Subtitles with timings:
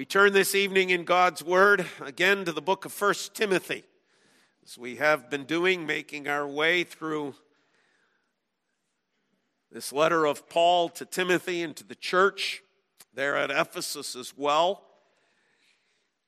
[0.00, 3.84] We turn this evening in God's Word again to the book of 1 Timothy,
[4.64, 7.34] as we have been doing, making our way through
[9.70, 12.62] this letter of Paul to Timothy and to the church
[13.12, 14.86] there at Ephesus as well.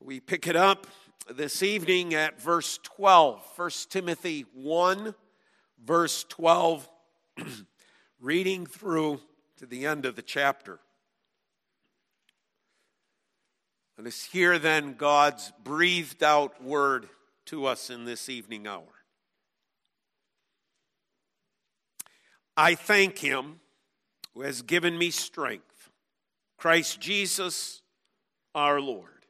[0.01, 0.87] We pick it up
[1.31, 5.15] this evening at verse 12, 1 Timothy 1,
[5.83, 6.91] verse 12,
[8.21, 9.21] reading through
[9.57, 10.79] to the end of the chapter.
[14.03, 17.09] Let us hear then God's breathed out word
[17.47, 18.83] to us in this evening hour.
[22.57, 23.61] I thank him
[24.35, 25.93] who has given me strength,
[26.59, 27.83] Christ Jesus
[28.57, 29.25] our Lord,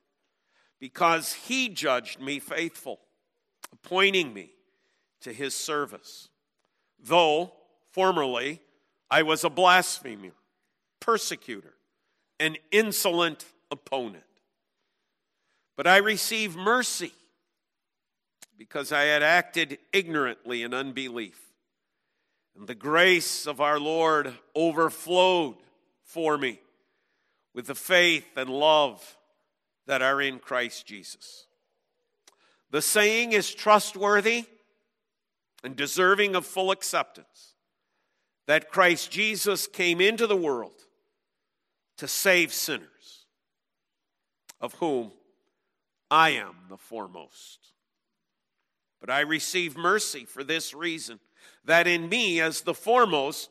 [0.81, 3.01] because he judged me faithful,
[3.75, 4.53] appointing me
[5.21, 6.31] to his service.
[6.99, 7.53] Though
[7.91, 8.63] formerly
[9.11, 10.33] I was a blasphemer,
[10.99, 11.75] persecutor,
[12.41, 14.25] an insolent opponent.
[15.77, 17.13] But I received mercy
[18.59, 21.41] because I had acted ignorantly in unbelief.
[22.57, 25.57] And the grace of our Lord overflowed
[26.05, 26.61] for me
[27.55, 29.17] with the faith and love
[29.87, 31.47] that are in Christ Jesus.
[32.71, 34.45] The saying is trustworthy
[35.65, 37.55] and deserving of full acceptance
[38.47, 40.73] that Christ Jesus came into the world
[41.99, 43.27] to save sinners,
[44.61, 45.13] of whom
[46.13, 47.59] I am the foremost.
[49.01, 51.21] But I receive mercy for this reason
[51.65, 53.49] that in me, as the foremost,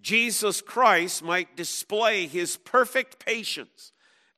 [0.00, 3.92] Jesus Christ might display his perfect patience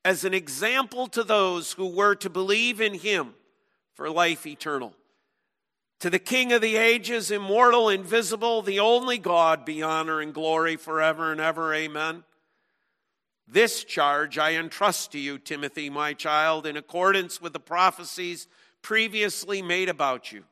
[0.05, 3.33] as an example to those who were to believe in him
[3.95, 4.93] for life eternal.
[6.01, 10.75] To the King of the ages, immortal, invisible, the only God, be honor and glory
[10.75, 11.73] forever and ever.
[11.73, 12.25] Amen.
[13.47, 18.47] This charge I entrust to you, Timothy, my child, in accordance with the prophecies
[18.81, 20.43] previously made about you,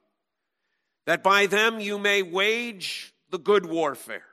[1.06, 4.26] that by them you may wage the good warfare,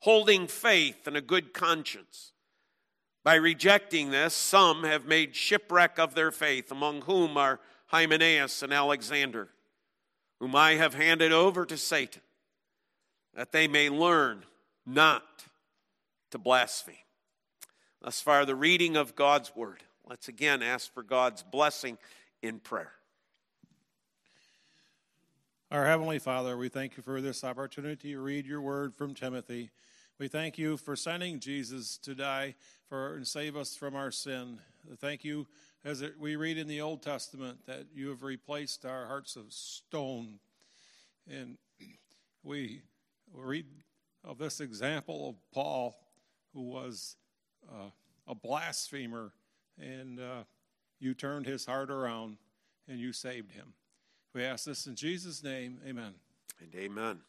[0.00, 2.32] holding faith and a good conscience.
[3.24, 8.72] By rejecting this, some have made shipwreck of their faith, among whom are Hymenaeus and
[8.72, 9.48] Alexander,
[10.40, 12.22] whom I have handed over to Satan,
[13.34, 14.44] that they may learn
[14.84, 15.44] not
[16.32, 16.96] to blaspheme.
[18.02, 19.84] Thus far, the reading of God's word.
[20.04, 21.98] Let's again ask for God's blessing
[22.42, 22.90] in prayer.
[25.70, 29.70] Our Heavenly Father, we thank you for this opportunity to read your word from Timothy.
[30.18, 32.56] We thank you for sending Jesus to die
[32.88, 34.58] for and save us from our sin.
[34.98, 35.46] Thank you,
[35.84, 40.40] as we read in the Old Testament, that you have replaced our hearts of stone.
[41.30, 41.56] And
[42.42, 42.80] we
[43.32, 43.66] read
[44.24, 45.96] of this example of Paul,
[46.52, 47.14] who was
[47.70, 47.90] uh,
[48.26, 49.32] a blasphemer,
[49.78, 50.44] and uh,
[51.00, 52.36] you turned his heart around
[52.88, 53.74] and you saved him.
[54.34, 55.78] We ask this in Jesus' name.
[55.86, 56.14] Amen.
[56.60, 57.20] And amen.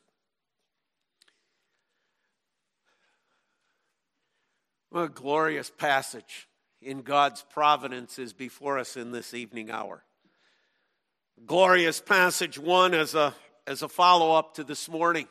[4.90, 6.48] What a glorious passage
[6.82, 10.04] in God's providence is before us in this evening hour.
[11.46, 13.34] Glorious passage one as a
[13.66, 15.28] as a follow up to this morning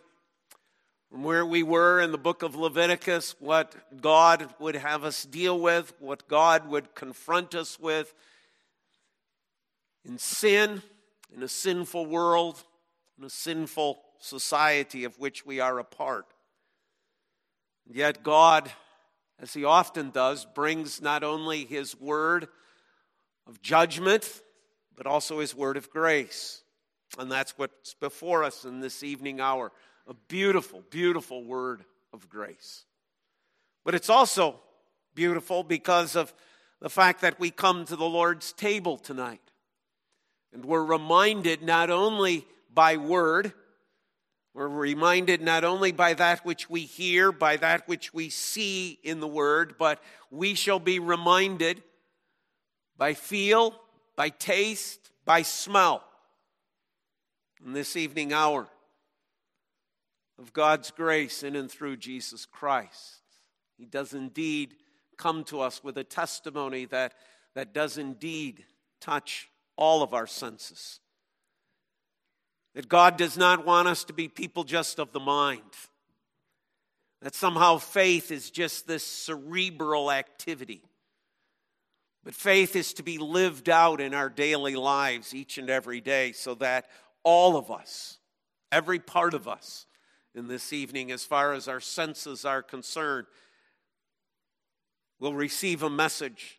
[1.13, 5.93] where we were in the book of Leviticus, what God would have us deal with,
[5.99, 8.15] what God would confront us with
[10.05, 10.83] in sin,
[11.35, 12.65] in a sinful world,
[13.19, 16.27] in a sinful society of which we are a part.
[17.87, 18.73] Yet, God,
[19.39, 22.49] as He often does, brings not only His word
[23.47, 24.41] of judgment,
[24.97, 26.62] but also His word of grace.
[27.19, 29.73] And that's what's before us in this evening hour
[30.09, 32.85] a beautiful, beautiful word of grace.
[33.85, 34.59] But it's also
[35.15, 36.33] beautiful because of
[36.81, 39.41] the fact that we come to the Lord's table tonight.
[40.53, 43.53] And we're reminded not only by word,
[44.55, 49.21] we're reminded not only by that which we hear, by that which we see in
[49.21, 51.83] the word, but we shall be reminded
[52.99, 53.75] by feel,
[54.17, 56.03] by taste, by smell
[57.65, 58.69] in this evening hour
[60.39, 63.21] of God's grace in and through Jesus Christ.
[63.79, 64.75] He does indeed
[65.17, 67.15] come to us with a testimony that,
[67.55, 68.65] that does indeed
[69.01, 71.01] touch all of our senses.
[72.75, 75.63] That God does not want us to be people just of the mind.
[77.21, 80.83] That somehow faith is just this cerebral activity.
[82.25, 86.33] But faith is to be lived out in our daily lives each and every day
[86.33, 86.87] so that
[87.25, 88.19] all of us,
[88.71, 89.87] every part of us,
[90.35, 93.27] in this evening, as far as our senses are concerned,
[95.21, 96.59] will receive a message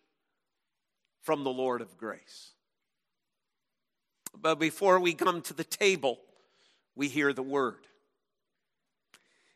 [1.21, 2.51] from the Lord of grace.
[4.39, 6.19] But before we come to the table,
[6.95, 7.88] we hear the word.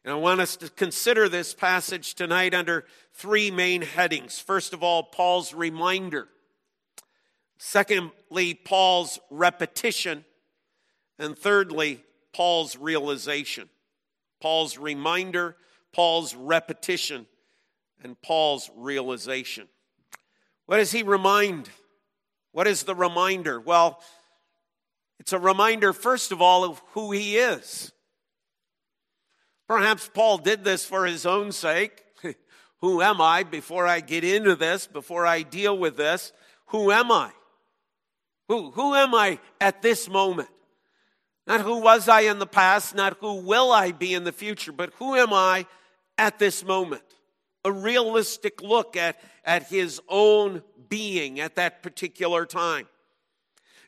[0.03, 4.39] And I want us to consider this passage tonight under three main headings.
[4.39, 6.29] First of all, Paul's reminder.
[7.57, 10.23] Secondly, Paul's repetition.
[11.19, 12.03] And thirdly,
[12.33, 13.69] Paul's realization.
[14.41, 15.55] Paul's reminder,
[15.93, 17.25] Paul's repetition,
[18.03, 19.67] and Paul's realization.
[20.67, 21.69] What does he remind?
[22.51, 23.59] What is the reminder?
[23.59, 24.01] Well,
[25.19, 27.91] it's a reminder, first of all, of who he is.
[29.67, 32.03] Perhaps Paul did this for his own sake.
[32.81, 36.31] who am I before I get into this, before I deal with this?
[36.67, 37.31] Who am I?
[38.47, 40.49] Who, who am I at this moment?
[41.47, 44.73] Not who was I in the past, not who will I be in the future,
[44.73, 45.65] but who am I
[46.17, 47.03] at this moment?
[47.63, 52.87] A realistic look at, at his own being at that particular time.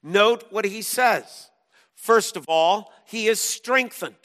[0.01, 1.49] Note what he says.
[1.95, 4.15] First of all, he is strengthened.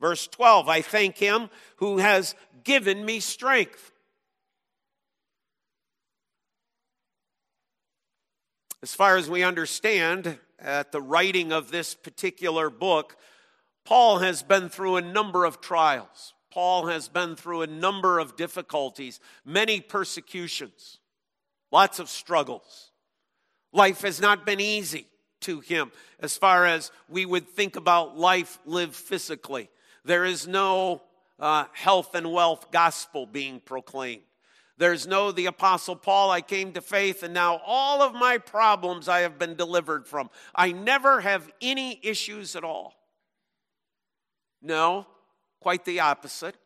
[0.00, 2.34] Verse 12 I thank him who has
[2.64, 3.92] given me strength.
[8.82, 13.16] As far as we understand, at the writing of this particular book,
[13.84, 16.34] Paul has been through a number of trials.
[16.50, 20.98] Paul has been through a number of difficulties, many persecutions,
[21.72, 22.92] lots of struggles.
[23.72, 25.06] Life has not been easy
[25.40, 25.90] to him
[26.20, 29.68] as far as we would think about life lived physically.
[30.04, 31.02] There is no
[31.40, 34.22] uh, health and wealth gospel being proclaimed.
[34.76, 39.08] There's no, the Apostle Paul, I came to faith, and now all of my problems
[39.08, 40.30] I have been delivered from.
[40.54, 42.94] I never have any issues at all.
[44.60, 45.06] No,
[45.60, 46.56] quite the opposite.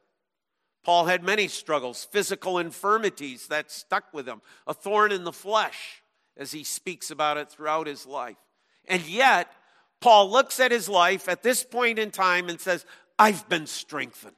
[0.84, 6.02] Paul had many struggles, physical infirmities that stuck with him, a thorn in the flesh,
[6.34, 8.38] as he speaks about it throughout his life.
[8.87, 9.52] And yet,
[10.00, 12.87] Paul looks at his life at this point in time and says,
[13.19, 14.37] I've been strengthened.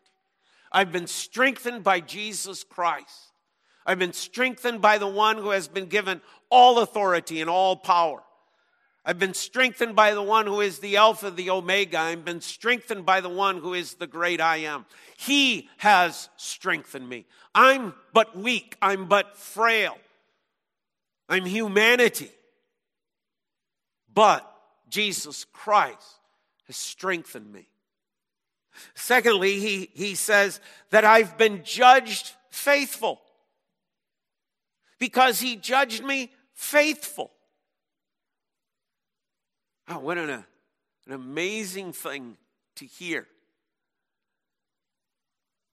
[0.72, 3.29] I've been strengthened by Jesus Christ.
[3.86, 8.22] I've been strengthened by the one who has been given all authority and all power.
[9.04, 11.98] I've been strengthened by the one who is the Alpha, the Omega.
[11.98, 14.84] I've been strengthened by the one who is the great I am.
[15.16, 17.26] He has strengthened me.
[17.54, 18.76] I'm but weak.
[18.82, 19.96] I'm but frail.
[21.28, 22.30] I'm humanity.
[24.12, 24.46] But
[24.90, 26.18] Jesus Christ
[26.66, 27.68] has strengthened me.
[28.94, 30.60] Secondly, he, he says
[30.90, 33.20] that I've been judged faithful
[35.00, 37.32] because he judged me faithful.
[39.88, 40.44] Oh, what an, an
[41.12, 42.36] amazing thing
[42.76, 43.26] to hear.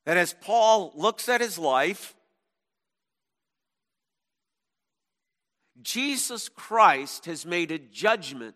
[0.06, 2.15] That as Paul looks at his life,
[5.83, 8.56] Jesus Christ has made a judgment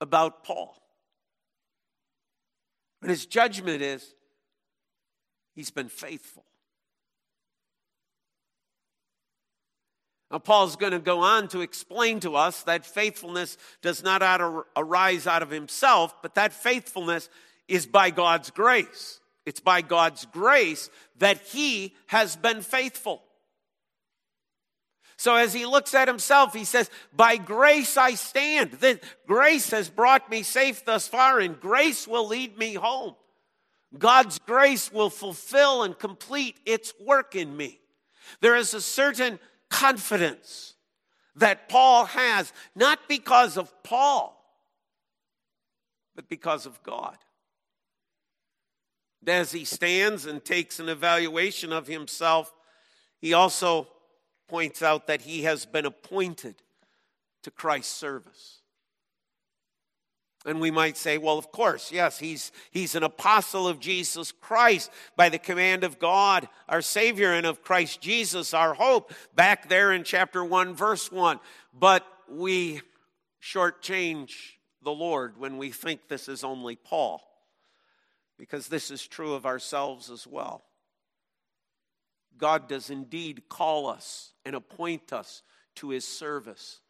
[0.00, 0.74] about Paul.
[3.02, 4.14] And his judgment is
[5.54, 6.44] he's been faithful.
[10.34, 14.20] Now, Paul's going to go on to explain to us that faithfulness does not
[14.76, 17.28] arise out of himself, but that faithfulness
[17.68, 19.20] is by God's grace.
[19.46, 23.22] It's by God's grace that he has been faithful.
[25.18, 28.72] So as he looks at himself, he says, By grace I stand.
[28.72, 33.14] The grace has brought me safe thus far, and grace will lead me home.
[33.96, 37.78] God's grace will fulfill and complete its work in me.
[38.40, 39.38] There is a certain
[39.70, 40.74] confidence
[41.36, 44.40] that Paul has, not because of Paul,
[46.14, 47.16] but because of God.
[49.26, 52.52] As he stands and takes an evaluation of himself,
[53.20, 53.88] he also
[54.48, 56.56] points out that he has been appointed
[57.42, 58.60] to Christ's service.
[60.46, 64.90] And we might say, well, of course, yes, he's, he's an apostle of Jesus Christ
[65.16, 69.92] by the command of God, our Savior, and of Christ Jesus, our hope, back there
[69.92, 71.40] in chapter 1, verse 1.
[71.72, 72.82] But we
[73.42, 74.32] shortchange
[74.82, 77.22] the Lord when we think this is only Paul,
[78.38, 80.62] because this is true of ourselves as well.
[82.36, 85.42] God does indeed call us and appoint us
[85.76, 86.80] to his service.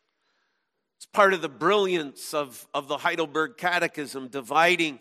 [0.96, 5.00] It's part of the brilliance of, of the Heidelberg Catechism, dividing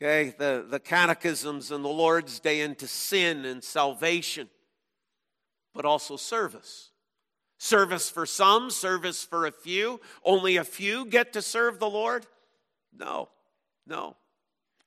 [0.00, 4.48] okay, the, the catechisms and the Lord's Day into sin and salvation,
[5.74, 6.90] but also service.
[7.58, 10.00] Service for some, service for a few.
[10.24, 12.26] Only a few get to serve the Lord?
[12.96, 13.28] No,
[13.86, 14.16] no.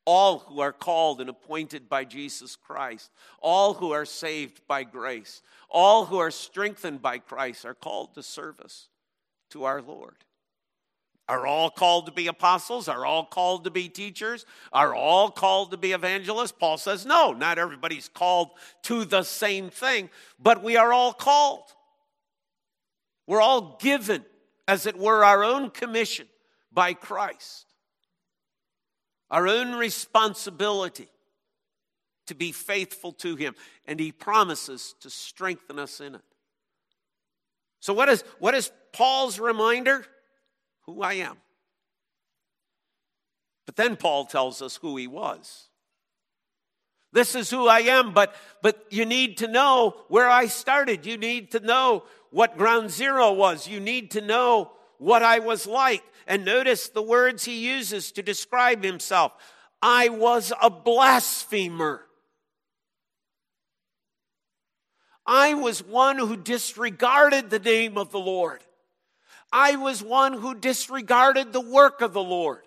[0.05, 3.11] All who are called and appointed by Jesus Christ,
[3.41, 8.23] all who are saved by grace, all who are strengthened by Christ are called to
[8.23, 8.89] service.
[9.49, 10.25] to our Lord.
[11.29, 12.87] Are all called to be apostles?
[12.87, 14.45] Are all called to be teachers?
[14.71, 16.53] Are all called to be evangelists?
[16.53, 18.51] Paul says, no, not everybody's called
[18.83, 21.63] to the same thing, but we are all called.
[23.25, 24.23] We're all given,
[24.69, 26.27] as it were, our own commission
[26.71, 27.65] by Christ,
[29.29, 31.09] our own responsibility
[32.27, 33.53] to be faithful to Him,
[33.85, 36.21] and He promises to strengthen us in it.
[37.81, 40.05] So, what is, what is Paul's reminder?
[40.87, 41.37] Who I am.
[43.65, 45.67] But then Paul tells us who he was.
[47.13, 51.05] This is who I am, but, but you need to know where I started.
[51.05, 53.67] You need to know what ground zero was.
[53.67, 56.03] You need to know what I was like.
[56.25, 59.33] And notice the words he uses to describe himself
[59.81, 62.03] I was a blasphemer.
[65.25, 68.63] I was one who disregarded the name of the Lord.
[69.51, 72.61] I was one who disregarded the work of the Lord.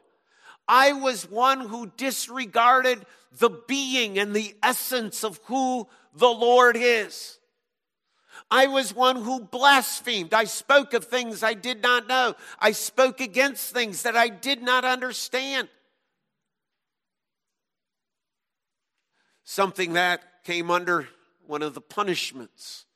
[0.67, 3.05] I was one who disregarded
[3.39, 7.39] the being and the essence of who the Lord is.
[8.51, 10.35] I was one who blasphemed.
[10.35, 12.35] I spoke of things I did not know.
[12.59, 15.69] I spoke against things that I did not understand.
[19.45, 21.09] Something that came under
[21.47, 22.87] one of the punishments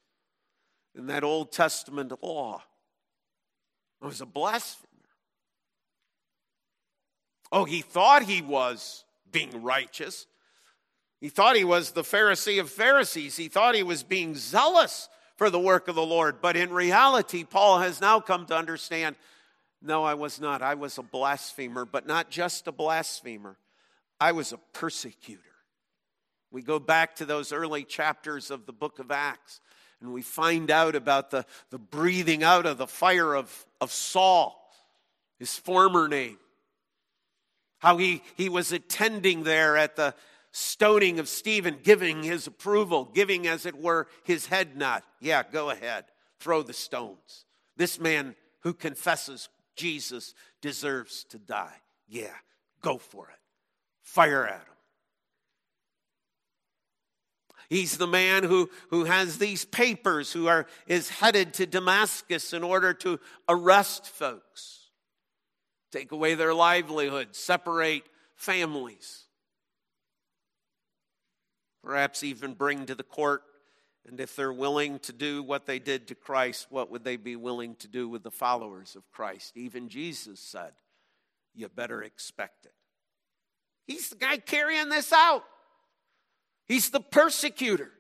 [0.95, 2.63] in that Old Testament law.
[4.05, 4.91] Was a blasphemer.
[7.51, 10.27] Oh, he thought he was being righteous.
[11.21, 13.37] He thought he was the Pharisee of Pharisees.
[13.37, 16.43] He thought he was being zealous for the work of the Lord.
[16.43, 19.17] But in reality, Paul has now come to understand
[19.81, 20.63] no, I was not.
[20.63, 23.59] I was a blasphemer, but not just a blasphemer,
[24.19, 25.43] I was a persecutor.
[26.51, 29.61] We go back to those early chapters of the book of Acts
[30.05, 34.71] and we find out about the, the breathing out of the fire of, of Saul,
[35.39, 36.39] his former name.
[37.79, 40.15] How he, he was attending there at the
[40.53, 45.03] stoning of Stephen, giving his approval, giving, as it were, his head nod.
[45.21, 46.05] Yeah, go ahead,
[46.39, 47.47] throw the stones.
[47.77, 51.81] This man who confesses Jesus deserves to die.
[52.07, 52.35] Yeah,
[52.83, 53.41] go for it.
[54.03, 54.74] Fire at him.
[57.69, 62.63] He's the man who, who has these papers, who are, is headed to Damascus in
[62.63, 63.19] order to
[63.49, 64.91] arrest folks,
[65.93, 68.05] take away their livelihood, separate
[68.37, 69.25] families
[71.85, 73.43] perhaps even bring to the court.
[74.07, 77.37] And if they're willing to do what they did to Christ, what would they be
[77.37, 79.57] willing to do with the followers of Christ?
[79.57, 80.73] Even Jesus said,
[81.55, 82.75] You better expect it.
[83.87, 85.45] He's the guy carrying this out,
[86.67, 87.91] he's the persecutor.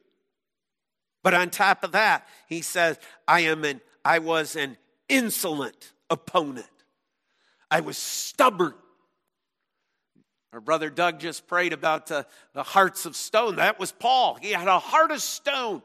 [1.22, 4.76] But on top of that, he says, I am an I was an
[5.08, 6.66] insolent opponent.
[7.70, 8.74] I was stubborn.
[10.52, 13.56] Our brother Doug just prayed about the, the hearts of stone.
[13.56, 14.36] That was Paul.
[14.40, 15.82] He had a heart of stone.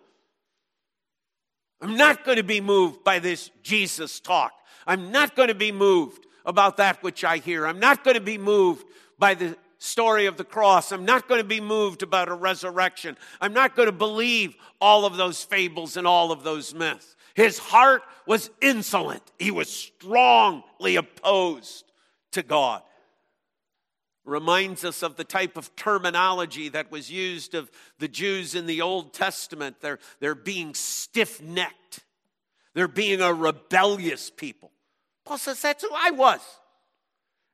[1.81, 4.51] I'm not going to be moved by this Jesus talk.
[4.85, 7.65] I'm not going to be moved about that which I hear.
[7.65, 8.85] I'm not going to be moved
[9.17, 10.91] by the story of the cross.
[10.91, 13.17] I'm not going to be moved about a resurrection.
[13.41, 17.15] I'm not going to believe all of those fables and all of those myths.
[17.33, 21.85] His heart was insolent, he was strongly opposed
[22.33, 22.83] to God
[24.29, 28.81] reminds us of the type of terminology that was used of the Jews in the
[28.81, 29.77] Old Testament.
[29.81, 32.01] They're, they're being stiff necked,
[32.73, 34.71] they're being a rebellious people.
[35.25, 36.39] Paul says, That's who I was.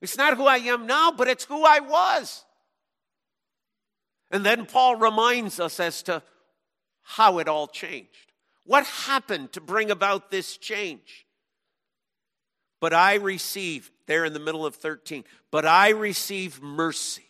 [0.06, 2.46] It's not who I am now, but it's who I was.
[4.30, 6.22] And then Paul reminds us as to
[7.02, 8.32] how it all changed.
[8.66, 11.26] What happened to bring about this change?
[12.80, 15.24] But I receive there in the middle of 13.
[15.50, 17.26] But I received mercy.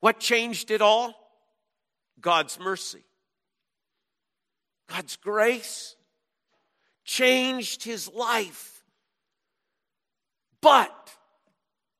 [0.00, 1.14] What changed it all?
[2.20, 3.04] God's mercy.
[4.88, 5.94] God's grace
[7.04, 8.75] changed his life.
[10.60, 11.16] But,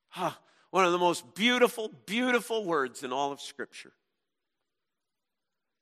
[0.08, 0.32] huh,
[0.70, 3.92] one of the most beautiful, beautiful words in all of Scripture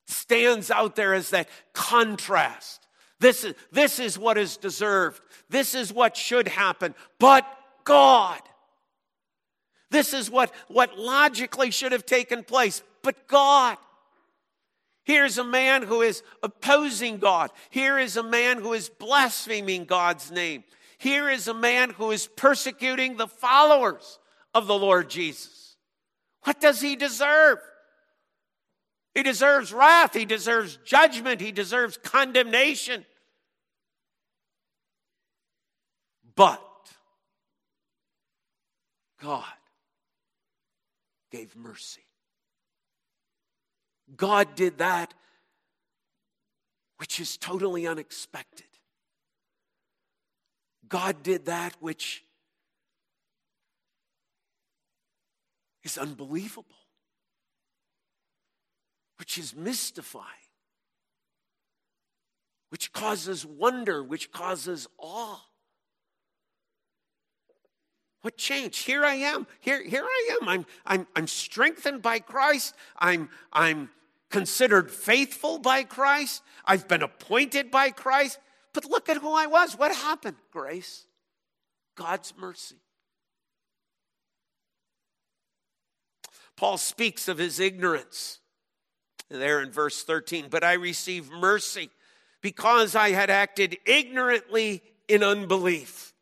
[0.06, 2.84] stands out there as that contrast
[3.24, 5.22] this is, this is what is deserved.
[5.48, 6.94] This is what should happen.
[7.18, 7.46] But
[7.84, 8.40] God.
[9.90, 12.82] This is what, what logically should have taken place.
[13.02, 13.78] But God.
[15.04, 17.50] Here's a man who is opposing God.
[17.70, 20.64] Here is a man who is blaspheming God's name.
[21.04, 24.18] Here is a man who is persecuting the followers
[24.54, 25.76] of the Lord Jesus.
[26.44, 27.58] What does he deserve?
[29.14, 30.14] He deserves wrath.
[30.14, 31.42] He deserves judgment.
[31.42, 33.04] He deserves condemnation.
[36.34, 36.64] But
[39.20, 39.44] God
[41.30, 42.06] gave mercy.
[44.16, 45.12] God did that
[46.96, 48.64] which is totally unexpected.
[50.94, 52.22] God did that which
[55.82, 56.76] is unbelievable,
[59.18, 60.24] which is mystifying,
[62.68, 65.40] which causes wonder, which causes awe.
[68.20, 68.86] What changed?
[68.86, 69.48] Here I am.
[69.58, 70.48] Here, here I am.
[70.48, 72.72] I'm, I'm, I'm strengthened by Christ.
[72.96, 73.90] I'm, I'm
[74.30, 76.44] considered faithful by Christ.
[76.64, 78.38] I've been appointed by Christ.
[78.74, 79.78] But look at who I was.
[79.78, 80.36] What happened?
[80.52, 81.06] Grace,
[81.96, 82.76] God's mercy.
[86.56, 88.40] Paul speaks of his ignorance
[89.30, 90.48] there in verse 13.
[90.50, 91.90] But I received mercy
[92.40, 96.12] because I had acted ignorantly in unbelief.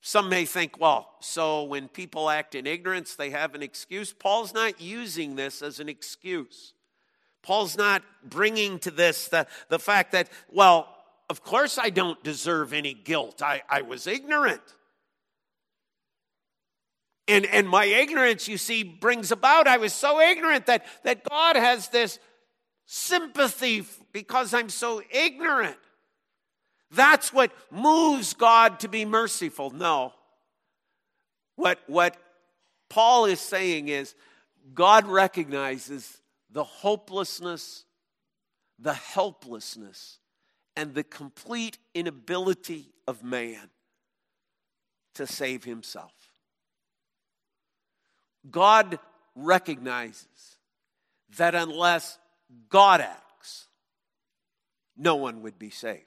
[0.00, 4.12] Some may think, well, so when people act in ignorance, they have an excuse.
[4.12, 6.74] Paul's not using this as an excuse.
[7.46, 10.88] Paul's not bringing to this the, the fact that, well,
[11.30, 13.40] of course I don't deserve any guilt.
[13.40, 14.60] I, I was ignorant.
[17.28, 21.54] And, and my ignorance, you see, brings about, I was so ignorant that, that God
[21.54, 22.18] has this
[22.84, 25.76] sympathy because I'm so ignorant.
[26.90, 29.70] That's what moves God to be merciful.
[29.70, 30.14] No.
[31.54, 32.16] What, what
[32.88, 34.16] Paul is saying is
[34.74, 36.20] God recognizes
[36.56, 37.84] the hopelessness,
[38.78, 40.20] the helplessness,
[40.74, 43.68] and the complete inability of man
[45.16, 46.14] to save himself.
[48.50, 48.98] God
[49.34, 50.56] recognizes
[51.36, 52.18] that unless
[52.70, 53.66] God acts,
[54.96, 56.06] no one would be saved.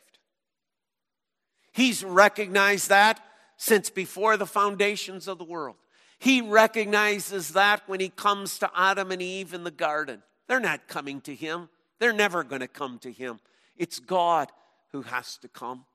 [1.74, 3.24] He's recognized that
[3.56, 5.76] since before the foundations of the world.
[6.17, 10.24] He recognizes that when he comes to Adam and Eve in the garden.
[10.50, 13.40] They're not coming to him, they're never going to come to him.
[13.78, 14.52] It's God
[14.92, 15.86] who has to come.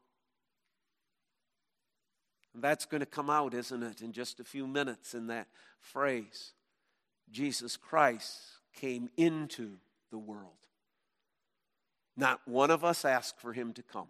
[2.55, 5.49] And that's going to come out, isn't it, in just a few minutes in that
[5.81, 6.53] phrase.
[7.33, 8.41] Jesus Christ
[8.73, 9.73] came into
[10.13, 10.53] the world.
[12.17, 14.09] Not one of us asked for him to come.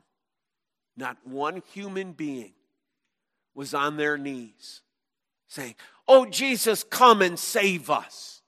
[0.94, 2.52] Not one human being
[3.54, 4.82] was on their knees
[5.48, 5.74] saying,
[6.06, 8.42] Oh, Jesus, come and save us.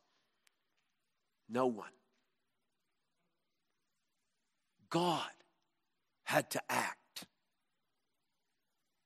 [1.49, 1.89] No one.
[4.91, 5.23] God
[6.25, 7.27] had to act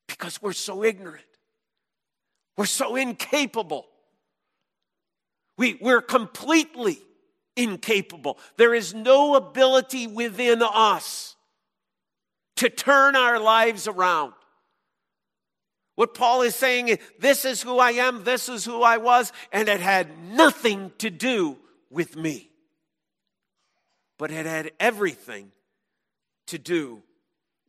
[0.06, 1.24] because we're so ignorant,
[2.56, 3.86] we're so incapable.
[5.56, 6.98] We, we're completely
[7.54, 8.38] incapable.
[8.56, 11.36] There is no ability within us
[12.56, 14.32] to turn our lives around.
[15.96, 19.34] What Paul is saying is, this is who I am, this is who I was,
[19.52, 21.58] and it had nothing to do
[21.90, 22.50] with me.
[24.18, 25.50] But it had everything
[26.46, 27.02] to do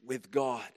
[0.05, 0.67] with God.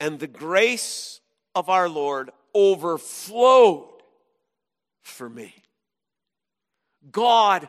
[0.00, 1.20] And the grace
[1.54, 4.02] of our Lord overflowed
[5.02, 5.54] for me.
[7.10, 7.68] God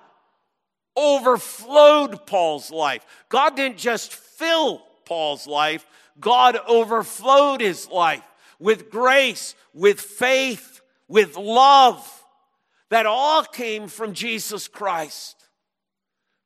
[0.96, 3.06] overflowed Paul's life.
[3.30, 5.88] God didn't just fill Paul's life,
[6.20, 8.24] God overflowed his life
[8.60, 12.19] with grace, with faith, with love
[12.90, 15.36] that all came from Jesus Christ.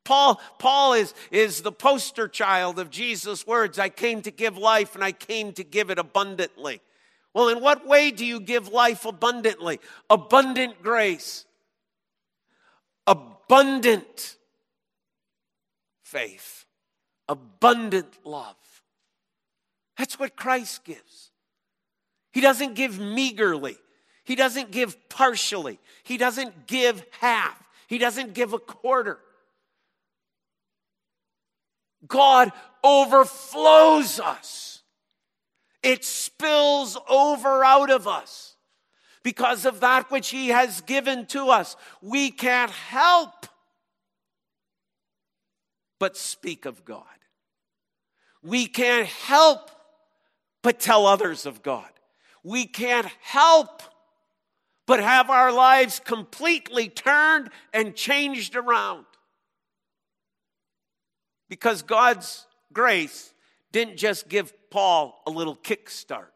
[0.04, 4.96] Paul, Paul is, is the poster child of Jesus' words I came to give life
[4.96, 6.82] and I came to give it abundantly.
[7.34, 9.80] Well, in what way do you give life abundantly?
[10.10, 11.46] Abundant grace,
[13.08, 14.38] abundant
[16.04, 16.66] faith,
[17.28, 18.56] abundant love.
[19.98, 21.32] That's what Christ gives.
[22.32, 23.78] He doesn't give meagerly,
[24.24, 29.20] He doesn't give partially, He doesn't give half, He doesn't give a quarter.
[32.08, 32.52] God
[32.84, 34.82] overflows us.
[35.82, 38.56] It spills over out of us
[39.24, 41.76] because of that which He has given to us.
[42.02, 43.48] We can't help
[46.00, 47.04] but speak of God.
[48.42, 49.72] We can't help
[50.62, 51.90] but tell others of God.
[52.44, 53.82] We can't help
[54.86, 59.06] but have our lives completely turned and changed around.
[61.50, 63.34] Because God's grace
[63.72, 66.34] didn't just give Paul a little kickstart.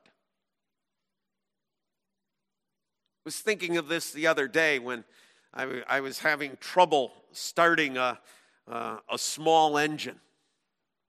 [3.20, 5.04] I was thinking of this the other day when
[5.54, 8.20] I, was having trouble starting a,
[8.68, 10.20] uh, a small engine.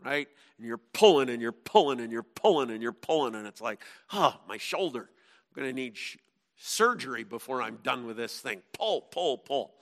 [0.05, 0.29] right?
[0.57, 3.81] And you're pulling and you're pulling and you're pulling and you're pulling, and it's like,
[4.13, 5.01] oh, my shoulder.
[5.11, 6.17] I'm going to need sh-
[6.59, 8.63] surgery before I'm done with this thing.
[8.77, 9.75] Pull, pull, pull.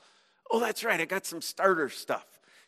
[0.51, 1.01] Oh, that's right.
[1.01, 2.27] I got some starter stuff.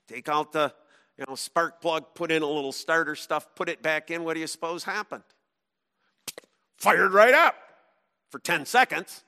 [0.08, 0.72] Take out the
[1.16, 4.24] you know, spark plug, put in a little starter stuff, put it back in.
[4.24, 5.24] What do you suppose happened?
[6.76, 7.56] Fired right up
[8.30, 9.24] for 10 seconds,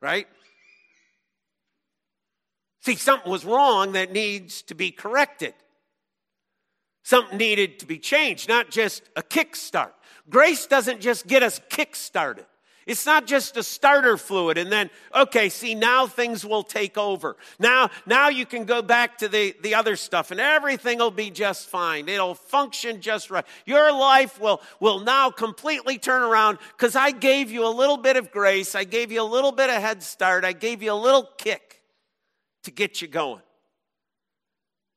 [0.00, 0.28] right?
[2.80, 5.54] See, something was wrong that needs to be corrected.
[7.02, 9.92] Something needed to be changed, not just a kickstart.
[10.28, 12.46] Grace doesn't just get us kick-started.
[12.86, 17.36] It's not just a starter fluid and then, okay, see, now things will take over.
[17.58, 21.30] Now, now you can go back to the, the other stuff and everything will be
[21.30, 22.08] just fine.
[22.08, 23.46] It'll function just right.
[23.66, 28.16] Your life will, will now completely turn around because I gave you a little bit
[28.16, 28.74] of grace.
[28.74, 30.44] I gave you a little bit of head start.
[30.44, 31.82] I gave you a little kick
[32.64, 33.42] to get you going.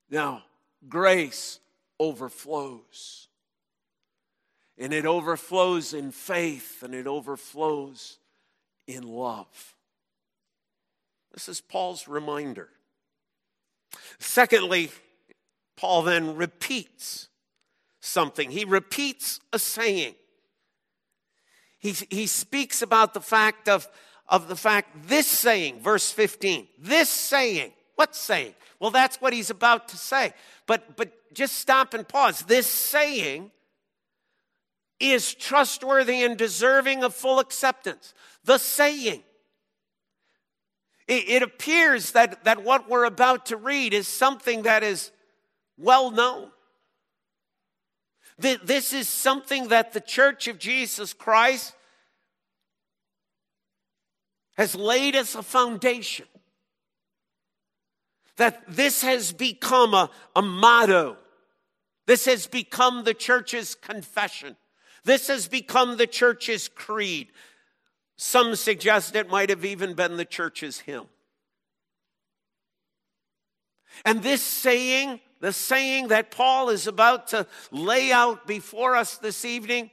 [0.09, 0.43] Now,
[0.87, 1.59] grace
[1.99, 3.24] overflows.
[4.77, 8.17] And it overflows in faith and it overflows
[8.87, 9.75] in love.
[11.33, 12.69] This is Paul's reminder.
[14.19, 14.91] Secondly,
[15.77, 17.29] Paul then repeats
[17.99, 18.51] something.
[18.51, 20.15] He repeats a saying.
[21.79, 23.87] He, he speaks about the fact of,
[24.27, 28.55] of the fact, this saying, verse 15, this saying, what saying?
[28.79, 30.33] Well, that's what he's about to say.
[30.67, 32.41] But, but just stop and pause.
[32.43, 33.51] This saying
[34.99, 38.13] is trustworthy and deserving of full acceptance.
[38.43, 39.23] The saying.
[41.07, 45.11] It, it appears that, that what we're about to read is something that is
[45.77, 46.49] well known.
[48.37, 51.73] This is something that the Church of Jesus Christ
[54.57, 56.25] has laid as a foundation.
[58.37, 61.17] That this has become a, a motto.
[62.05, 64.57] This has become the church's confession.
[65.05, 67.27] This has become the church's creed.
[68.17, 71.05] Some suggest it might have even been the church's hymn.
[74.03, 79.45] And this saying, the saying that Paul is about to lay out before us this
[79.45, 79.91] evening,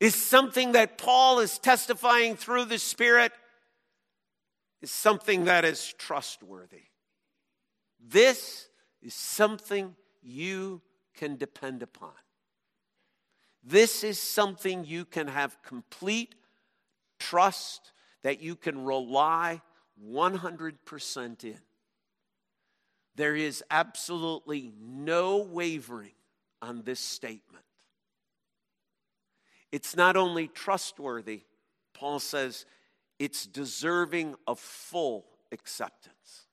[0.00, 3.32] is something that Paul is testifying through the Spirit,
[4.80, 6.84] is something that is trustworthy.
[7.98, 8.68] This
[9.02, 10.82] is something you
[11.16, 12.12] can depend upon.
[13.68, 16.34] This is something you can have complete
[17.20, 19.60] trust that you can rely
[20.10, 21.58] 100% in.
[23.14, 26.14] There is absolutely no wavering
[26.62, 27.64] on this statement.
[29.70, 31.42] It's not only trustworthy,
[31.92, 32.64] Paul says,
[33.18, 36.46] it's deserving of full acceptance.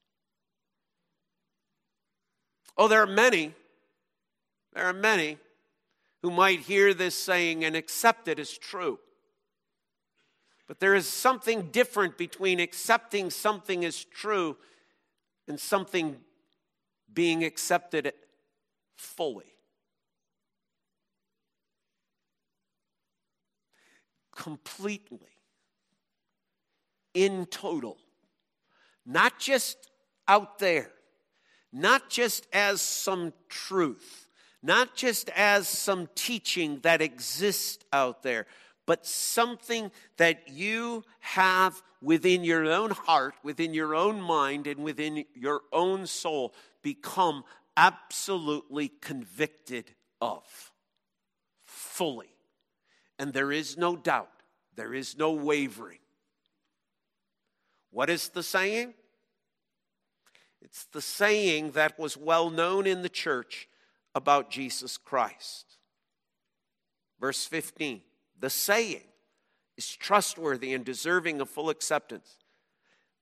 [2.78, 3.54] Oh, there are many,
[4.73, 5.38] there are many
[6.25, 8.97] who might hear this saying and accept it as true.
[10.67, 14.57] But there is something different between accepting something as true
[15.47, 16.17] and something
[17.13, 18.11] being accepted
[18.95, 19.53] fully.
[24.35, 25.38] Completely.
[27.13, 27.99] In total.
[29.05, 29.77] Not just
[30.27, 30.89] out there
[31.71, 34.24] not just as some truth,
[34.65, 38.47] not just as some teaching that exists out there,
[38.88, 45.23] but something that you have within your own heart, within your own mind, and within
[45.36, 47.43] your own soul become
[47.78, 50.43] absolutely convicted of
[51.63, 52.30] fully.
[53.19, 54.30] And there is no doubt,
[54.75, 55.99] there is no wavering.
[57.91, 58.95] What is the saying?
[60.62, 63.67] It's the saying that was well known in the church
[64.15, 65.78] about Jesus Christ.
[67.19, 68.01] Verse 15
[68.38, 69.04] the saying
[69.78, 72.38] is trustworthy and deserving of full acceptance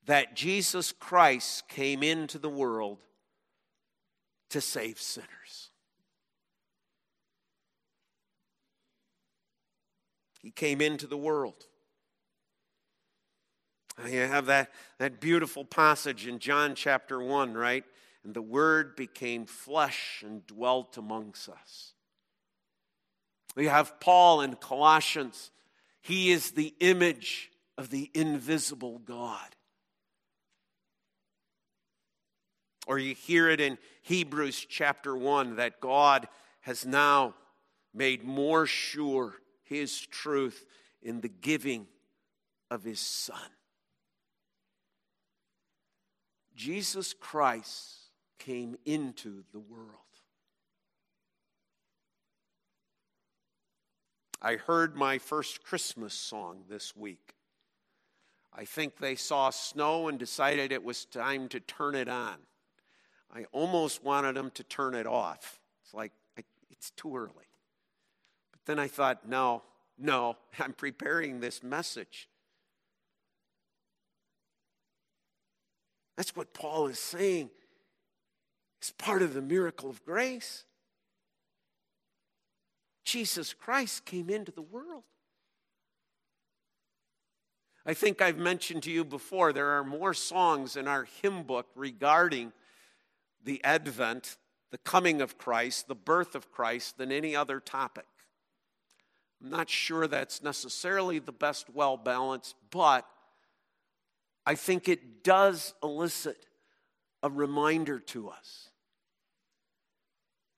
[0.05, 3.03] that Jesus Christ came into the world
[4.49, 5.69] to save sinners.
[10.41, 11.65] He came into the world
[14.07, 17.83] you have that, that beautiful passage in John chapter 1, right?
[18.23, 21.93] And the Word became flesh and dwelt amongst us.
[23.55, 25.51] We have Paul in Colossians.
[26.01, 29.55] He is the image of the invisible God.
[32.87, 36.27] Or you hear it in Hebrews chapter 1 that God
[36.61, 37.35] has now
[37.93, 40.65] made more sure his truth
[41.01, 41.87] in the giving
[42.69, 43.37] of his Son.
[46.55, 48.02] Jesus Christ
[48.45, 49.89] came into the world.
[54.41, 57.35] I heard my first Christmas song this week.
[58.53, 62.35] I think they saw snow and decided it was time to turn it on.
[63.33, 65.59] I almost wanted them to turn it off.
[65.83, 66.11] It's like,
[66.69, 67.31] it's too early.
[68.51, 69.63] But then I thought, no,
[69.97, 72.27] no, I'm preparing this message.
[76.17, 77.49] That's what Paul is saying.
[78.83, 80.65] It's part of the miracle of grace.
[83.05, 85.03] Jesus Christ came into the world.
[87.85, 91.67] I think I've mentioned to you before, there are more songs in our hymn book
[91.75, 92.51] regarding
[93.41, 94.35] the advent,
[94.71, 98.07] the coming of Christ, the birth of Christ than any other topic.
[99.41, 103.07] I'm not sure that's necessarily the best well balanced, but
[104.45, 106.47] I think it does elicit
[107.23, 108.71] a reminder to us.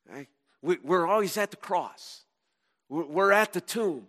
[0.10, 0.28] Okay?
[0.62, 2.24] We're always at the cross,
[2.90, 4.08] we're at the tomb.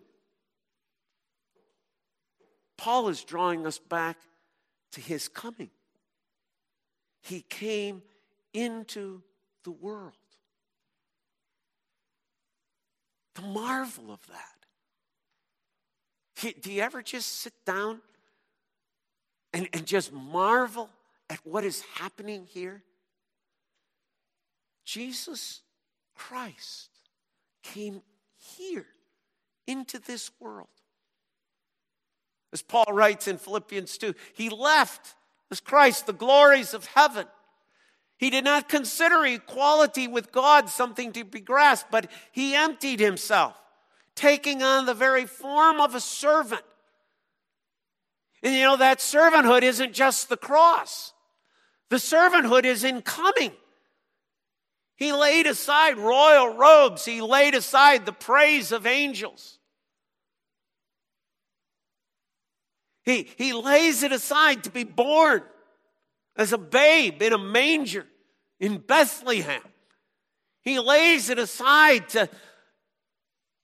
[2.77, 4.17] Paul is drawing us back
[4.91, 5.71] to his coming.
[7.21, 8.03] He came
[8.53, 9.23] into
[9.63, 10.13] the world.
[13.35, 14.57] The marvel of that.
[16.61, 17.99] Do you ever just sit down
[19.53, 20.89] and, and just marvel
[21.29, 22.83] at what is happening here?
[24.85, 25.61] Jesus
[26.17, 26.89] Christ
[27.63, 28.01] came
[28.35, 28.85] here
[29.65, 30.67] into this world.
[32.53, 35.15] As Paul writes in Philippians 2, he left
[35.51, 37.27] as Christ the glories of heaven.
[38.17, 43.55] He did not consider equality with God something to be grasped, but he emptied himself,
[44.15, 46.63] taking on the very form of a servant.
[48.41, 51.13] And you know, that servanthood isn't just the cross,
[51.89, 53.51] the servanthood is in coming.
[54.97, 59.59] He laid aside royal robes, he laid aside the praise of angels.
[63.03, 65.43] He, he lays it aside to be born
[66.35, 68.05] as a babe in a manger
[68.59, 69.61] in Bethlehem.
[70.61, 72.27] He lays it aside to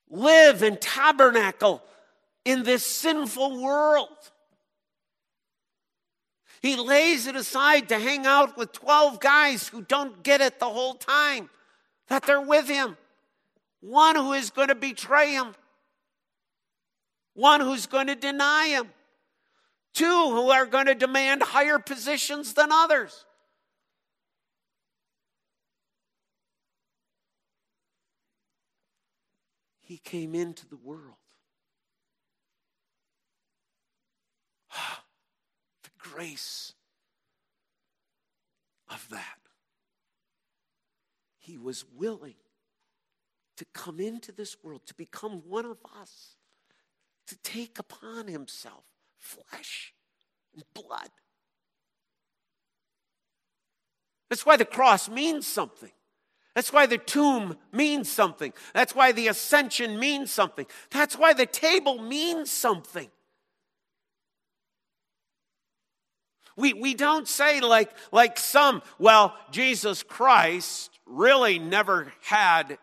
[0.10, 1.84] live in tabernacle
[2.46, 4.32] in this sinful world.
[6.64, 10.70] He lays it aside to hang out with 12 guys who don't get it the
[10.70, 11.50] whole time
[12.08, 12.96] that they're with him.
[13.82, 15.56] One who is going to betray him,
[17.34, 18.90] one who's going to deny him,
[19.94, 23.26] two who are going to demand higher positions than others.
[29.82, 31.18] He came into the world.
[36.14, 36.74] Grace
[38.90, 39.38] of that.
[41.40, 42.36] He was willing
[43.58, 46.36] to come into this world, to become one of us,
[47.28, 48.84] to take upon himself
[49.18, 49.94] flesh
[50.54, 51.10] and blood.
[54.30, 55.92] That's why the cross means something.
[56.56, 58.54] That's why the tomb means something.
[58.74, 60.66] That's why the ascension means something.
[60.92, 63.10] That's why the table means something.
[66.56, 72.78] We, we don't say like, like some, well, Jesus Christ really never had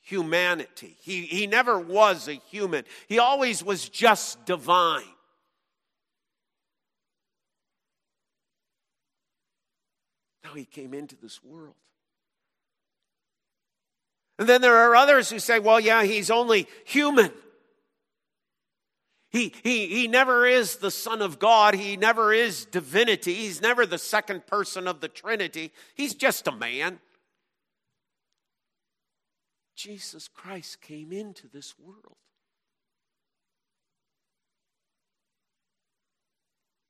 [0.00, 0.96] humanity.
[1.00, 5.02] He, he never was a human, he always was just divine.
[10.44, 11.76] Now he came into this world.
[14.38, 17.30] And then there are others who say, well, yeah, he's only human.
[19.32, 21.74] He, he, he never is the Son of God.
[21.74, 23.32] He never is divinity.
[23.32, 25.72] He's never the second person of the Trinity.
[25.94, 27.00] He's just a man.
[29.74, 32.18] Jesus Christ came into this world.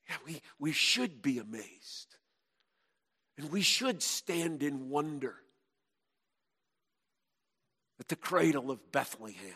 [0.08, 2.16] Yeah, we, we should be amazed.
[3.38, 5.36] And we should stand in wonder
[8.00, 9.54] at the cradle of Bethlehem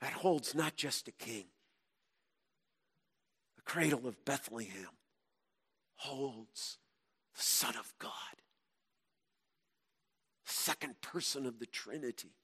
[0.00, 1.44] that holds not just a king.
[3.56, 4.88] The cradle of Bethlehem
[5.96, 6.78] holds
[7.36, 8.12] the Son of God,
[10.44, 12.34] second person of the Trinity.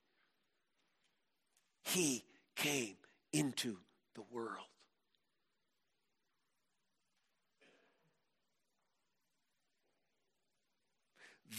[1.83, 2.23] He
[2.55, 2.97] came
[3.33, 3.77] into
[4.15, 4.67] the world.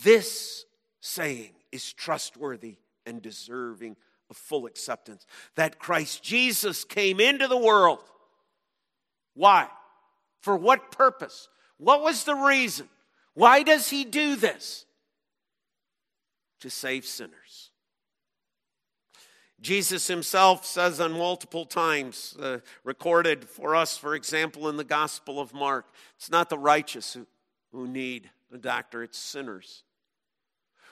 [0.04, 0.64] This
[1.00, 3.96] saying is trustworthy and deserving
[4.30, 8.00] of full acceptance that Christ Jesus came into the world.
[9.34, 9.68] Why?
[10.40, 11.48] For what purpose?
[11.78, 12.88] What was the reason?
[13.34, 14.84] Why does he do this?
[16.60, 17.70] To save sinners.
[19.60, 25.40] Jesus himself says on multiple times, uh, recorded for us, for example, in the Gospel
[25.40, 25.86] of Mark,
[26.16, 27.26] it's not the righteous who,
[27.72, 29.82] who need a doctor, it's sinners.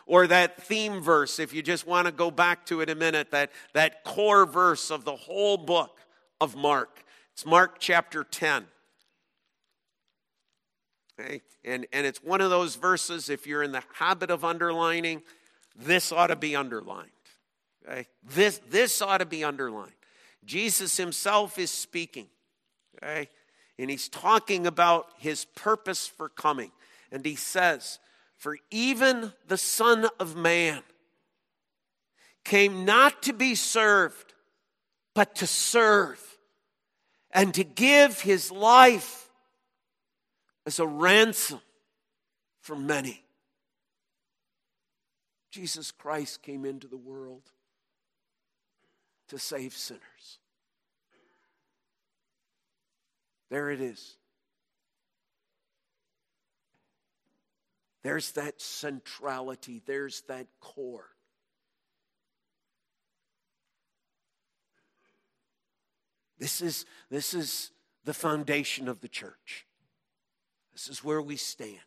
[0.07, 3.33] Or that theme verse, if you just want to go back to it a minute,
[3.33, 5.99] that, that core verse of the whole book
[6.41, 7.05] of Mark.
[7.33, 8.67] It's Mark chapter 10.
[11.19, 11.43] Okay?
[11.65, 15.23] And, and it's one of those verses, if you're in the habit of underlining,
[15.75, 17.11] this ought to be underlined.
[17.89, 18.07] Okay?
[18.23, 19.93] This, this ought to be underlined.
[20.45, 22.29] Jesus himself is speaking.
[23.03, 23.29] Okay?
[23.77, 26.71] And he's talking about his purpose for coming.
[27.11, 27.99] And he says,
[28.37, 30.83] For even the Son of Man
[32.45, 34.35] came not to be served,
[35.15, 36.21] but to serve,
[37.33, 39.31] and to give his life
[40.65, 41.61] as a ransom
[42.61, 43.25] for many.
[45.51, 47.51] Jesus Christ came into the world
[49.29, 50.39] to save sinners.
[53.49, 54.17] There it is.
[58.07, 61.09] There's that centrality, there's that core.
[66.39, 67.73] This is, this is
[68.05, 69.67] the foundation of the church.
[70.73, 71.81] This is where we stand.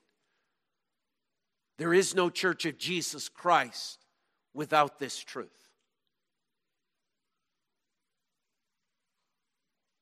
[1.77, 4.05] There is no church of Jesus Christ
[4.53, 5.69] without this truth.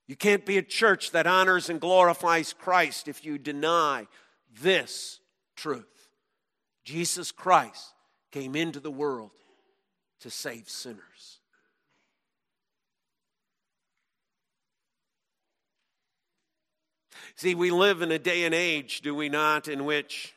[0.08, 4.08] You can't be a church that honors and glorifies Christ if you deny
[4.60, 5.20] this
[5.56, 5.97] truth.
[6.88, 7.94] Jesus Christ
[8.32, 9.32] came into the world
[10.22, 11.42] to save sinners.
[17.36, 20.34] See, we live in a day and age, do we not, in which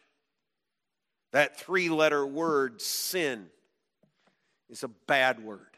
[1.31, 3.47] that three letter word, sin,
[4.69, 5.77] is a bad word.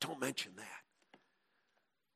[0.00, 1.18] Don't mention that.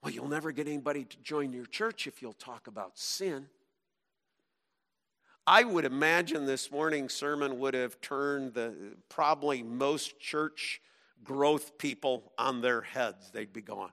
[0.00, 3.48] Well, you'll never get anybody to join your church if you'll talk about sin.
[5.50, 8.72] I would imagine this morning's sermon would have turned the
[9.08, 10.80] probably most church
[11.24, 13.32] growth people on their heads.
[13.32, 13.90] They'd be going,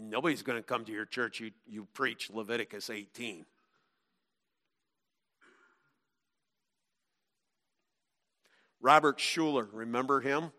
[0.00, 1.40] nobody's going to come to your church.
[1.40, 3.44] You, you preach Leviticus 18.
[8.80, 10.50] Robert Schuller, remember him?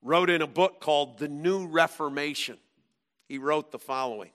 [0.00, 2.56] Wrote in a book called The New Reformation.
[3.26, 4.30] He wrote the following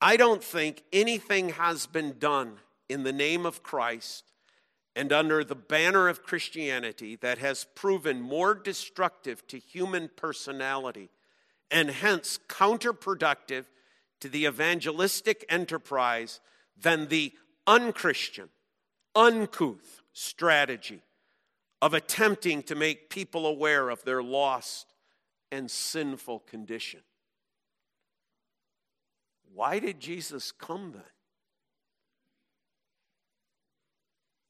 [0.00, 2.58] I don't think anything has been done
[2.88, 4.24] in the name of Christ
[4.96, 11.10] and under the banner of Christianity that has proven more destructive to human personality
[11.70, 13.66] and hence counterproductive
[14.20, 16.40] to the evangelistic enterprise
[16.80, 17.32] than the
[17.66, 18.48] unchristian,
[19.14, 21.02] uncouth strategy
[21.82, 24.86] of attempting to make people aware of their lost
[25.52, 27.00] and sinful condition.
[29.54, 31.02] Why did Jesus come then?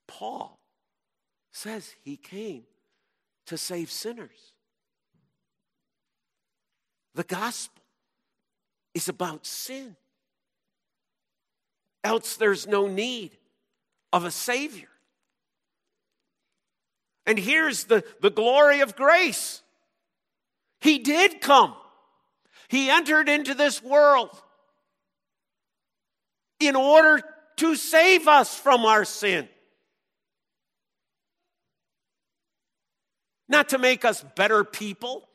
[0.06, 0.58] Paul
[1.52, 2.64] says he came
[3.46, 4.54] to save sinners.
[7.14, 7.82] The gospel
[8.94, 9.96] is about sin.
[12.02, 13.36] Else, there's no need
[14.12, 14.88] of a Savior.
[17.26, 19.62] And here's the, the glory of grace
[20.80, 21.74] He did come,
[22.68, 24.30] He entered into this world
[26.60, 27.22] in order
[27.56, 29.48] to save us from our sin.
[33.48, 35.28] Not to make us better people,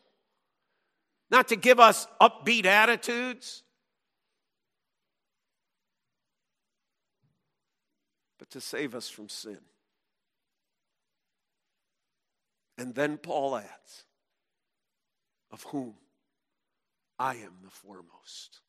[1.30, 3.64] not to give us upbeat attitudes,
[8.40, 9.60] but to save us from sin.
[12.78, 14.06] And then Paul adds,
[15.52, 15.96] of whom
[17.18, 18.60] I am the foremost.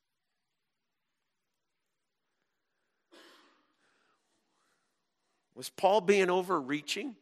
[5.56, 7.16] Was Paul being overreaching?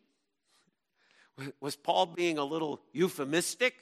[1.61, 3.75] Was Paul being a little euphemistic?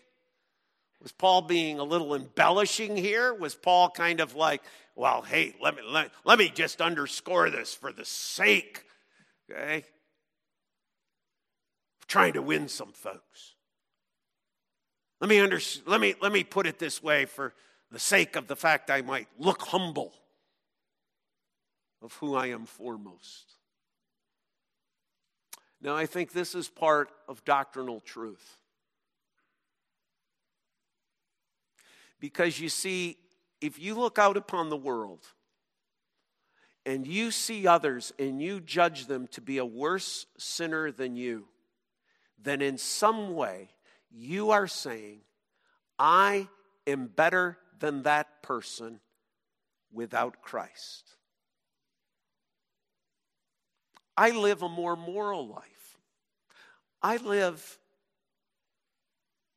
[1.02, 3.32] Was Paul being a little embellishing here?
[3.32, 4.62] Was Paul kind of like,
[4.94, 8.84] well, hey, let me, let, let me just underscore this for the sake,
[9.50, 9.84] okay,
[12.06, 13.54] trying to win some folks.
[15.20, 17.54] Let me, under, let, me, let me put it this way for
[17.90, 20.12] the sake of the fact I might look humble
[22.02, 23.54] of who I am foremost.
[25.82, 28.58] Now, I think this is part of doctrinal truth.
[32.20, 33.18] Because you see,
[33.60, 35.26] if you look out upon the world
[36.86, 41.48] and you see others and you judge them to be a worse sinner than you,
[42.40, 43.70] then in some way
[44.08, 45.22] you are saying,
[45.98, 46.48] I
[46.86, 49.00] am better than that person
[49.92, 51.16] without Christ.
[54.16, 55.71] I live a more moral life.
[57.02, 57.78] I live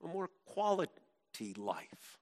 [0.03, 2.17] a more quality life.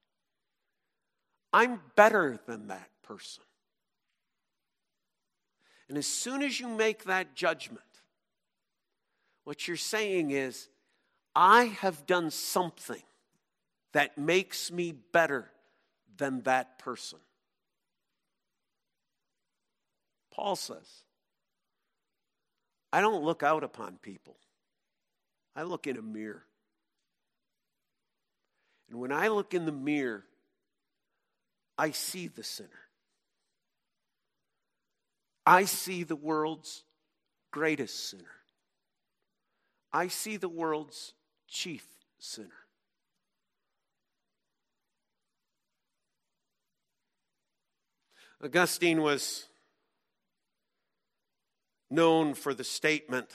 [1.52, 3.44] I'm better than that person.
[5.88, 7.82] And as soon as you make that judgment,
[9.44, 10.70] what you're saying is,
[11.36, 13.02] I have done something
[13.92, 15.52] that makes me better
[16.18, 17.20] than that person.
[20.32, 21.04] Paul says,
[22.92, 24.38] I don't look out upon people,
[25.56, 26.44] I look in a mirror.
[28.90, 30.26] And when I look in the mirror,
[31.78, 32.70] I see the sinner.
[35.46, 36.84] I see the world's
[37.52, 38.24] greatest sinner.
[39.92, 41.14] I see the world's
[41.48, 41.86] chief
[42.18, 42.50] sinner.
[48.44, 49.46] Augustine was
[51.90, 53.30] known for the statement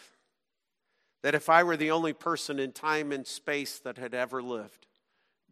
[1.22, 4.86] that if I were the only person in time and space that had ever lived,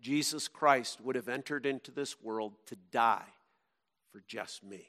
[0.00, 3.32] Jesus Christ would have entered into this world to die
[4.12, 4.86] for just me.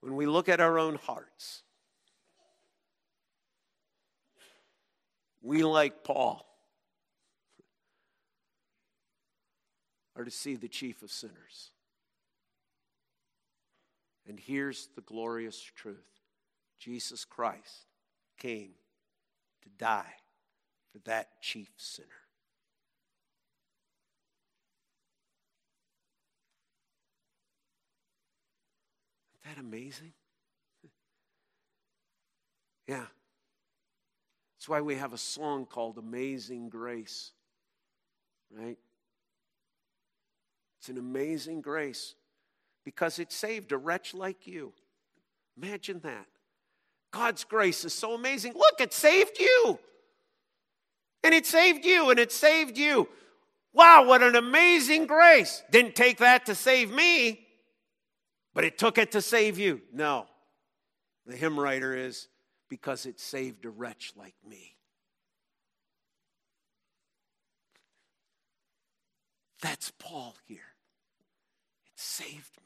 [0.00, 1.64] When we look at our own hearts,
[5.42, 6.46] we, like Paul,
[10.14, 11.72] are to see the chief of sinners.
[14.28, 16.20] And here's the glorious truth
[16.78, 17.86] Jesus Christ
[18.38, 18.72] came
[19.62, 20.14] to die
[20.92, 22.08] for that chief sinner.
[29.44, 30.12] Isn't that amazing?
[32.88, 33.06] yeah.
[34.56, 37.30] That's why we have a song called Amazing Grace,
[38.50, 38.78] right?
[40.80, 42.14] It's an amazing grace
[42.86, 44.72] because it saved a wretch like you.
[45.60, 46.28] Imagine that.
[47.10, 48.54] God's grace is so amazing.
[48.54, 49.80] Look, it saved you.
[51.24, 53.08] And it saved you, and it saved you.
[53.72, 55.64] Wow, what an amazing grace.
[55.68, 57.40] Didn't take that to save me,
[58.54, 59.80] but it took it to save you.
[59.92, 60.26] No.
[61.26, 62.28] The hymn writer is
[62.68, 64.76] because it saved a wretch like me.
[69.60, 70.58] That's Paul here.
[71.86, 72.65] It saved me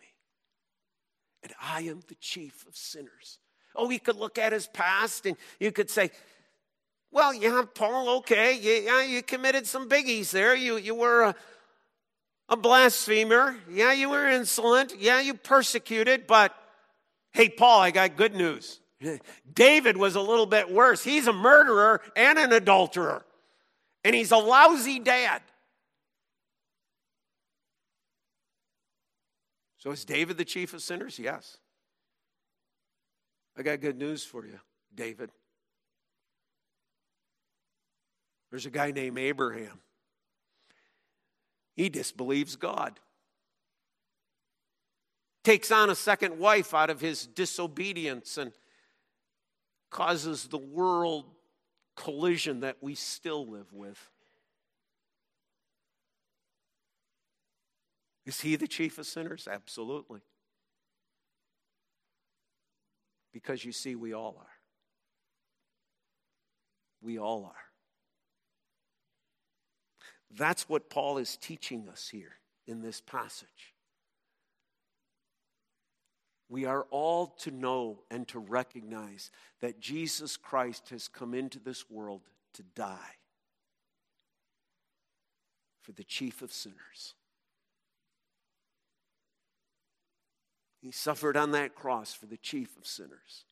[1.42, 3.38] and I am the chief of sinners.
[3.74, 6.10] Oh, you could look at his past and you could say,
[7.12, 10.54] well, yeah, Paul, okay, yeah, you committed some biggies there.
[10.54, 11.34] You, you were a,
[12.48, 13.56] a blasphemer.
[13.68, 14.94] Yeah, you were insolent.
[14.98, 16.26] Yeah, you persecuted.
[16.26, 16.54] But
[17.32, 18.80] hey, Paul, I got good news.
[19.52, 21.02] David was a little bit worse.
[21.02, 23.24] He's a murderer and an adulterer,
[24.04, 25.42] and he's a lousy dad.
[29.80, 31.18] So is David the chief of sinners?
[31.18, 31.56] Yes.
[33.58, 34.60] I got good news for you,
[34.94, 35.30] David.
[38.50, 39.80] There's a guy named Abraham.
[41.76, 43.00] He disbelieves God.
[45.44, 48.52] Takes on a second wife out of his disobedience and
[49.88, 51.24] causes the world
[51.96, 53.98] collision that we still live with.
[58.26, 59.48] Is he the chief of sinners?
[59.50, 60.20] Absolutely.
[63.32, 64.46] Because you see, we all are.
[67.00, 67.52] We all are.
[70.36, 73.74] That's what Paul is teaching us here in this passage.
[76.48, 81.88] We are all to know and to recognize that Jesus Christ has come into this
[81.88, 82.22] world
[82.54, 83.16] to die
[85.80, 87.14] for the chief of sinners.
[90.80, 93.44] He suffered on that cross for the chief of sinners.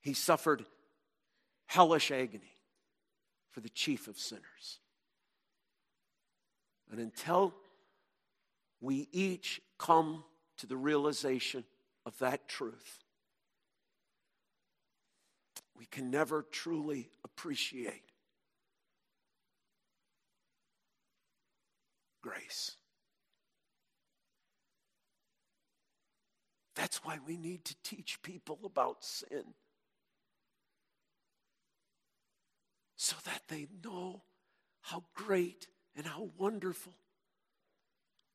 [0.00, 0.64] He suffered
[1.66, 2.56] hellish agony
[3.50, 4.80] for the chief of sinners.
[6.90, 7.54] And until
[8.80, 10.24] we each come
[10.58, 11.64] to the realization
[12.06, 13.04] of that truth,
[15.76, 18.02] we can never truly appreciate
[22.22, 22.77] grace.
[26.78, 29.42] That's why we need to teach people about sin.
[32.94, 34.22] So that they know
[34.82, 35.66] how great
[35.96, 36.92] and how wonderful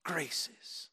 [0.03, 0.89] grace is.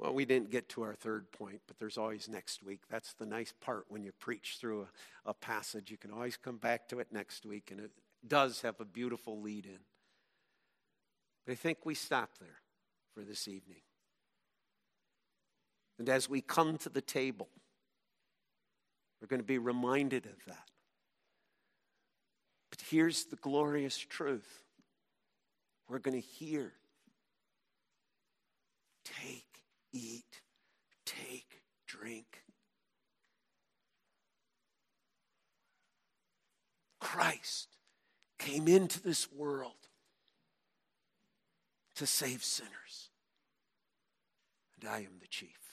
[0.00, 2.80] Well, we didn't get to our third point, but there's always next week.
[2.90, 4.88] That's the nice part when you preach through
[5.26, 5.90] a, a, passage.
[5.90, 7.90] You can always come back to it next week, and it
[8.26, 9.78] does have a beautiful lead in.
[11.46, 12.60] But I think we stop there
[13.14, 13.82] for this evening.
[15.98, 17.48] And as we come to the table,
[19.20, 20.68] we're going to be reminded of that.
[22.70, 24.62] But here's the glorious truth
[25.88, 26.72] we're going to hear
[29.04, 29.48] take
[29.92, 30.42] eat,
[31.06, 32.44] take, drink.
[37.00, 37.77] Christ
[38.38, 39.72] came into this world
[41.96, 43.10] to save sinners,
[44.80, 45.67] and I am the chief.